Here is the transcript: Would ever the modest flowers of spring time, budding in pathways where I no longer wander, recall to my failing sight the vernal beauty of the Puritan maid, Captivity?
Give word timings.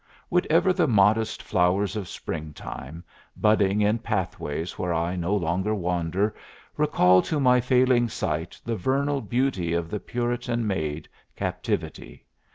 Would 0.31 0.47
ever 0.47 0.73
the 0.73 0.87
modest 0.87 1.43
flowers 1.43 1.95
of 1.95 2.07
spring 2.07 2.53
time, 2.53 3.03
budding 3.37 3.81
in 3.81 3.99
pathways 3.99 4.79
where 4.79 4.95
I 4.95 5.15
no 5.15 5.35
longer 5.35 5.75
wander, 5.75 6.33
recall 6.75 7.21
to 7.21 7.39
my 7.39 7.61
failing 7.61 8.09
sight 8.09 8.59
the 8.65 8.75
vernal 8.75 9.21
beauty 9.21 9.73
of 9.73 9.91
the 9.91 9.99
Puritan 9.99 10.65
maid, 10.65 11.07
Captivity? 11.35 12.25